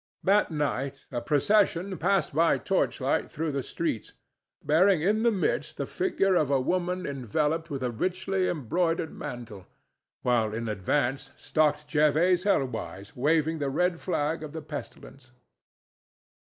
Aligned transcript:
That 0.23 0.49
night 0.49 1.05
a 1.11 1.21
procession 1.21 1.95
passed 1.99 2.33
by 2.33 2.57
torchlight 2.57 3.29
through 3.29 3.51
the 3.51 3.61
streets, 3.61 4.13
bearing 4.63 5.03
in 5.03 5.21
the 5.21 5.29
midst 5.29 5.77
the 5.77 5.85
figure 5.85 6.33
of 6.33 6.49
a 6.49 6.59
woman 6.59 7.05
enveloped 7.05 7.69
with 7.69 7.83
a 7.83 7.91
richly 7.91 8.47
embroidered 8.49 9.13
mantle, 9.13 9.67
while 10.23 10.55
in 10.55 10.67
advance 10.67 11.29
stalked 11.37 11.87
Jervase 11.87 12.45
Helwyse 12.45 13.15
waving 13.15 13.59
the 13.59 13.69
red 13.69 13.99
flag 13.99 14.41
of 14.41 14.53
the 14.53 14.61
pestilence. 14.63 15.29